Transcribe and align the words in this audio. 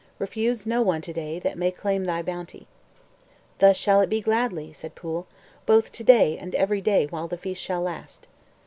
Refuse 0.17 0.65
no 0.65 0.81
one 0.81 0.99
to 1.01 1.13
day 1.13 1.37
that 1.37 1.59
may 1.59 1.69
claim 1.69 2.05
thy 2.05 2.23
bounty." 2.23 2.65
"Thus 3.59 3.77
shall 3.77 4.01
it 4.01 4.09
be 4.09 4.19
gladly," 4.19 4.73
said 4.73 4.95
Pwyll, 4.95 5.27
"both 5.67 5.91
to 5.91 6.03
day 6.03 6.39
and 6.39 6.55
every 6.55 6.81
day 6.81 7.05
while 7.05 7.27
the 7.27 7.37
feast 7.37 7.61
shall 7.61 7.81
last." 7.81 8.27